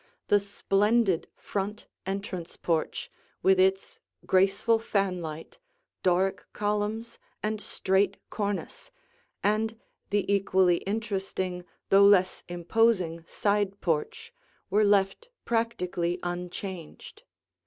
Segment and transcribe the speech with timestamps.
[0.29, 3.11] The splendid front entrance porch
[3.43, 5.59] with its graceful fanlight,
[6.01, 8.89] Doric columns, and straight cornice,
[9.43, 9.79] and
[10.09, 14.33] the equally interesting though less imposing side porch
[14.71, 17.21] were left practically unchanged.